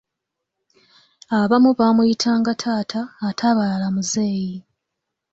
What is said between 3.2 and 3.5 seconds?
ate